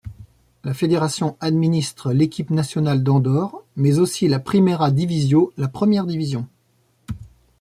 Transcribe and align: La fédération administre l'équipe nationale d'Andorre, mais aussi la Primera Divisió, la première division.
La 0.63 0.73
fédération 0.73 1.37
administre 1.41 2.11
l'équipe 2.11 2.49
nationale 2.49 3.03
d'Andorre, 3.03 3.61
mais 3.75 3.99
aussi 3.99 4.27
la 4.27 4.39
Primera 4.39 4.89
Divisió, 4.89 5.53
la 5.57 5.67
première 5.67 6.07
division. 6.07 6.47